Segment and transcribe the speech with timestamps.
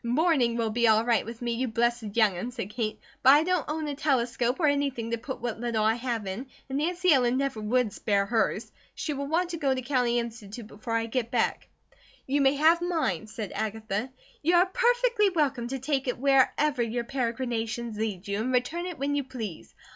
[0.03, 3.65] "Morning will be all right with me, you blessed youngun," said Kate, "but I don't
[3.69, 7.37] own a telescope or anything to put what little I have in, and Nancy Ellen
[7.37, 11.29] never would spare hers; she will want to go to County Institute before I get
[11.29, 11.67] back."
[12.25, 14.09] "You may have mine," said Agatha.
[14.41, 18.97] "You are perfectly welcome to take it wherever your peregrinations lead you, and return it
[18.97, 19.75] when you please.